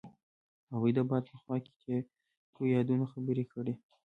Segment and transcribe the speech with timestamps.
[0.71, 3.73] هغوی د باد په خوا کې تیرو یادونو خبرې کړې.